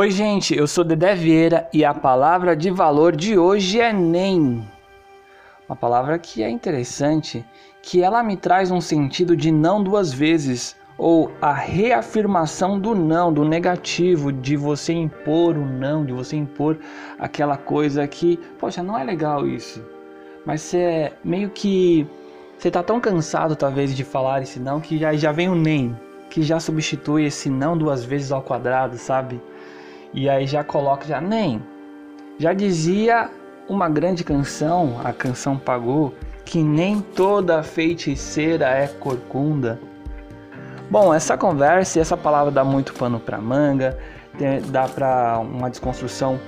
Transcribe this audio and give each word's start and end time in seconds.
Oi, 0.00 0.10
gente, 0.10 0.56
eu 0.56 0.66
sou 0.66 0.82
Dedé 0.82 1.14
Vieira 1.14 1.68
e 1.74 1.84
a 1.84 1.92
palavra 1.92 2.56
de 2.56 2.70
valor 2.70 3.14
de 3.14 3.36
hoje 3.36 3.78
é 3.78 3.92
NEM. 3.92 4.66
Uma 5.68 5.76
palavra 5.76 6.18
que 6.18 6.42
é 6.42 6.48
interessante, 6.48 7.44
que 7.82 8.02
ela 8.02 8.22
me 8.22 8.34
traz 8.34 8.70
um 8.70 8.80
sentido 8.80 9.36
de 9.36 9.52
não 9.52 9.84
duas 9.84 10.10
vezes, 10.10 10.74
ou 10.96 11.30
a 11.38 11.52
reafirmação 11.52 12.80
do 12.80 12.94
não, 12.94 13.30
do 13.30 13.44
negativo, 13.44 14.32
de 14.32 14.56
você 14.56 14.94
impor 14.94 15.54
o 15.54 15.66
não, 15.66 16.02
de 16.02 16.14
você 16.14 16.34
impor 16.34 16.78
aquela 17.18 17.58
coisa 17.58 18.08
que, 18.08 18.38
poxa, 18.58 18.82
não 18.82 18.98
é 18.98 19.04
legal 19.04 19.46
isso. 19.46 19.84
Mas 20.46 20.62
você 20.62 20.78
é 20.78 21.12
meio 21.22 21.50
que 21.50 22.06
você 22.56 22.70
tá 22.70 22.82
tão 22.82 23.00
cansado 23.00 23.54
talvez 23.54 23.94
de 23.94 24.02
falar 24.02 24.40
esse 24.40 24.58
não 24.58 24.80
que 24.80 24.96
já, 24.96 25.12
já 25.12 25.30
vem 25.30 25.50
o 25.50 25.54
nem, 25.54 25.94
que 26.30 26.42
já 26.42 26.58
substitui 26.58 27.26
esse 27.26 27.50
não 27.50 27.76
duas 27.76 28.02
vezes 28.02 28.32
ao 28.32 28.40
quadrado, 28.40 28.96
sabe? 28.96 29.38
E 30.12 30.28
aí 30.28 30.46
já 30.46 30.64
coloca 30.64 31.06
já 31.06 31.20
nem. 31.20 31.62
Já 32.38 32.52
dizia 32.52 33.30
uma 33.68 33.88
grande 33.88 34.24
canção, 34.24 35.00
a 35.04 35.12
canção 35.12 35.56
Pagou, 35.56 36.14
que 36.44 36.62
nem 36.62 37.00
toda 37.00 37.62
feiticeira 37.62 38.68
é 38.68 38.88
corcunda. 38.88 39.78
Bom, 40.90 41.14
essa 41.14 41.36
conversa 41.36 41.98
e 41.98 42.02
essa 42.02 42.16
palavra 42.16 42.50
dá 42.50 42.64
muito 42.64 42.92
pano 42.94 43.20
para 43.20 43.38
manga, 43.38 43.96
dá 44.70 44.88
para 44.88 45.38
uma 45.38 45.70
desconstrução 45.70 46.40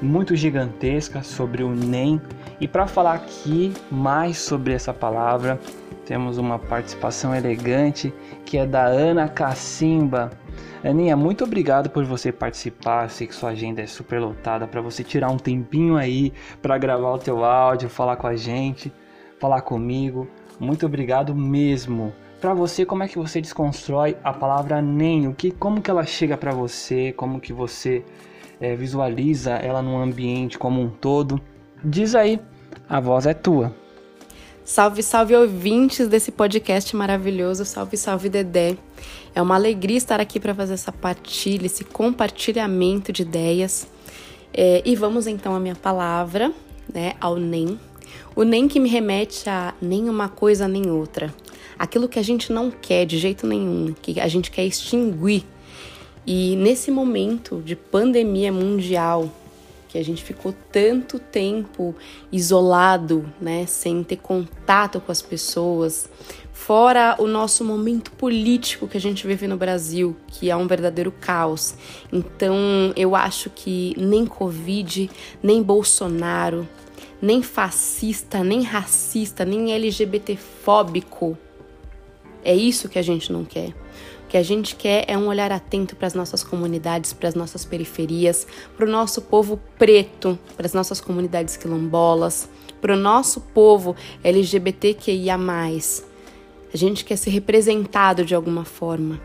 muito 0.00 0.34
gigantesca 0.34 1.22
sobre 1.22 1.62
o 1.62 1.70
NEM. 1.70 2.20
E 2.60 2.66
para 2.66 2.86
falar 2.86 3.14
aqui 3.14 3.74
mais 3.90 4.38
sobre 4.38 4.72
essa 4.72 4.94
palavra, 4.94 5.60
temos 6.06 6.38
uma 6.38 6.58
participação 6.58 7.34
elegante 7.34 8.12
que 8.44 8.56
é 8.56 8.66
da 8.66 8.84
Ana 8.84 9.28
Cacimba. 9.28 10.30
Aninha, 10.82 11.14
muito 11.14 11.44
obrigado 11.44 11.90
por 11.90 12.04
você 12.04 12.32
participar. 12.32 13.10
Sei 13.10 13.26
que 13.26 13.34
sua 13.34 13.50
agenda 13.50 13.82
é 13.82 13.86
super 13.86 14.18
lotada 14.18 14.66
para 14.66 14.80
você 14.80 15.04
tirar 15.04 15.28
um 15.28 15.36
tempinho 15.36 15.96
aí 15.96 16.32
para 16.62 16.78
gravar 16.78 17.12
o 17.12 17.18
teu 17.18 17.44
áudio, 17.44 17.90
falar 17.90 18.16
com 18.16 18.26
a 18.26 18.34
gente, 18.34 18.90
falar 19.38 19.60
comigo. 19.60 20.26
Muito 20.58 20.86
obrigado 20.86 21.34
mesmo. 21.34 22.14
Para 22.40 22.54
você, 22.54 22.86
como 22.86 23.02
é 23.02 23.08
que 23.08 23.18
você 23.18 23.42
desconstrói 23.42 24.16
a 24.24 24.32
palavra 24.32 24.80
nem? 24.80 25.28
O 25.28 25.34
que, 25.34 25.50
como 25.50 25.82
que 25.82 25.90
ela 25.90 26.04
chega 26.04 26.38
para 26.38 26.52
você? 26.52 27.12
Como 27.12 27.40
que 27.40 27.52
você 27.52 28.02
é, 28.58 28.74
visualiza 28.74 29.52
ela 29.52 29.82
num 29.82 29.98
ambiente 29.98 30.58
como 30.58 30.80
um 30.80 30.88
todo? 30.88 31.38
Diz 31.84 32.14
aí, 32.14 32.40
a 32.88 32.98
voz 33.00 33.26
é 33.26 33.34
tua. 33.34 33.74
Salve, 34.70 35.02
salve 35.02 35.34
ouvintes 35.34 36.06
desse 36.06 36.30
podcast 36.30 36.94
maravilhoso. 36.94 37.64
Salve, 37.64 37.96
salve 37.96 38.28
Dedé. 38.28 38.76
É 39.34 39.42
uma 39.42 39.56
alegria 39.56 39.96
estar 39.96 40.20
aqui 40.20 40.38
para 40.38 40.54
fazer 40.54 40.74
essa 40.74 40.92
partilha, 40.92 41.66
esse 41.66 41.82
compartilhamento 41.82 43.12
de 43.12 43.22
ideias. 43.22 43.88
É, 44.54 44.80
e 44.84 44.94
vamos 44.94 45.26
então 45.26 45.56
à 45.56 45.58
minha 45.58 45.74
palavra, 45.74 46.52
né, 46.94 47.14
ao 47.20 47.34
NEM. 47.34 47.80
O 48.36 48.44
NEM 48.44 48.68
que 48.68 48.78
me 48.78 48.88
remete 48.88 49.50
a 49.50 49.74
nem 49.82 50.08
uma 50.08 50.28
coisa 50.28 50.68
nem 50.68 50.88
outra. 50.88 51.34
Aquilo 51.76 52.08
que 52.08 52.20
a 52.20 52.22
gente 52.22 52.52
não 52.52 52.70
quer 52.70 53.04
de 53.04 53.18
jeito 53.18 53.48
nenhum, 53.48 53.92
que 54.00 54.20
a 54.20 54.28
gente 54.28 54.52
quer 54.52 54.64
extinguir. 54.64 55.44
E 56.24 56.54
nesse 56.54 56.92
momento 56.92 57.60
de 57.60 57.74
pandemia 57.74 58.52
mundial, 58.52 59.28
que 59.90 59.98
a 59.98 60.04
gente 60.04 60.22
ficou 60.22 60.54
tanto 60.70 61.18
tempo 61.18 61.96
isolado, 62.30 63.28
né, 63.40 63.66
sem 63.66 64.04
ter 64.04 64.18
contato 64.18 65.00
com 65.00 65.10
as 65.10 65.20
pessoas, 65.20 66.08
fora 66.52 67.16
o 67.18 67.26
nosso 67.26 67.64
momento 67.64 68.12
político 68.12 68.86
que 68.86 68.96
a 68.96 69.00
gente 69.00 69.26
vive 69.26 69.48
no 69.48 69.56
Brasil, 69.56 70.16
que 70.28 70.48
é 70.48 70.54
um 70.54 70.68
verdadeiro 70.68 71.10
caos. 71.10 71.74
Então, 72.12 72.56
eu 72.94 73.16
acho 73.16 73.50
que 73.50 73.96
nem 73.98 74.24
Covid, 74.24 75.10
nem 75.42 75.60
Bolsonaro, 75.60 76.68
nem 77.20 77.42
fascista, 77.42 78.44
nem 78.44 78.62
racista, 78.62 79.44
nem 79.44 79.72
LGBTfóbico. 79.72 81.36
É 82.44 82.54
isso 82.54 82.88
que 82.88 82.98
a 82.98 83.02
gente 83.02 83.32
não 83.32 83.44
quer 83.44 83.74
que 84.30 84.36
a 84.36 84.42
gente 84.44 84.76
quer 84.76 85.04
é 85.08 85.18
um 85.18 85.26
olhar 85.26 85.50
atento 85.50 85.96
para 85.96 86.06
as 86.06 86.14
nossas 86.14 86.44
comunidades, 86.44 87.12
para 87.12 87.28
as 87.28 87.34
nossas 87.34 87.64
periferias, 87.64 88.46
para 88.76 88.86
o 88.86 88.88
nosso 88.88 89.22
povo 89.22 89.60
preto, 89.76 90.38
para 90.56 90.66
as 90.66 90.72
nossas 90.72 91.00
comunidades 91.00 91.56
quilombolas, 91.56 92.48
para 92.80 92.94
o 92.94 92.96
nosso 92.96 93.40
povo 93.40 93.96
LGBTQIA. 94.22 95.36
A 96.72 96.76
gente 96.76 97.04
quer 97.04 97.16
ser 97.16 97.30
representado 97.30 98.24
de 98.24 98.32
alguma 98.32 98.64
forma, 98.64 99.20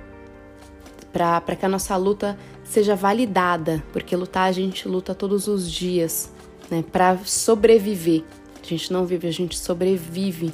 para 1.13 1.55
que 1.55 1.67
a 1.67 1.69
nossa 1.69 1.95
luta 1.95 2.35
seja 2.63 2.95
validada, 2.95 3.83
porque 3.93 4.15
lutar 4.15 4.49
a 4.49 4.51
gente 4.51 4.87
luta 4.87 5.13
todos 5.13 5.47
os 5.47 5.71
dias, 5.71 6.33
né, 6.67 6.83
para 6.91 7.19
sobreviver. 7.23 8.23
A 8.59 8.65
gente 8.67 8.91
não 8.91 9.05
vive, 9.05 9.27
a 9.27 9.31
gente 9.31 9.55
sobrevive 9.55 10.51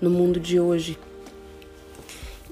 no 0.00 0.10
mundo 0.10 0.38
de 0.38 0.60
hoje. 0.60 0.96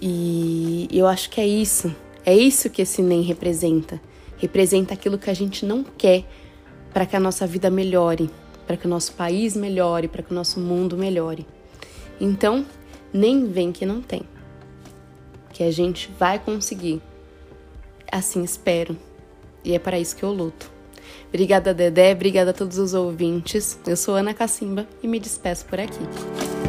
E 0.00 0.88
eu 0.92 1.06
acho 1.06 1.30
que 1.30 1.40
é 1.40 1.46
isso. 1.46 1.94
É 2.24 2.34
isso 2.34 2.70
que 2.70 2.82
esse 2.82 3.02
NEM 3.02 3.22
representa. 3.22 4.00
Representa 4.36 4.94
aquilo 4.94 5.18
que 5.18 5.30
a 5.30 5.34
gente 5.34 5.64
não 5.64 5.82
quer 5.82 6.24
para 6.92 7.06
que 7.06 7.16
a 7.16 7.20
nossa 7.20 7.46
vida 7.46 7.70
melhore, 7.70 8.30
para 8.66 8.76
que 8.76 8.86
o 8.86 8.88
nosso 8.88 9.12
país 9.12 9.56
melhore, 9.56 10.08
para 10.08 10.22
que 10.22 10.32
o 10.32 10.34
nosso 10.34 10.60
mundo 10.60 10.96
melhore. 10.96 11.46
Então, 12.20 12.66
nem 13.12 13.46
vem 13.46 13.72
que 13.72 13.86
não 13.86 14.00
tem. 14.00 14.22
Que 15.52 15.62
a 15.64 15.70
gente 15.70 16.10
vai 16.18 16.38
conseguir. 16.38 17.00
Assim 18.10 18.42
espero. 18.42 18.96
E 19.64 19.74
é 19.74 19.78
para 19.78 19.98
isso 19.98 20.16
que 20.16 20.22
eu 20.22 20.32
luto. 20.32 20.70
Obrigada, 21.28 21.74
Dedé. 21.74 22.12
Obrigada 22.12 22.50
a 22.50 22.54
todos 22.54 22.78
os 22.78 22.94
ouvintes. 22.94 23.78
Eu 23.86 23.96
sou 23.96 24.14
Ana 24.14 24.32
Cacimba 24.32 24.86
e 25.02 25.08
me 25.08 25.18
despeço 25.18 25.66
por 25.66 25.80
aqui. 25.80 26.67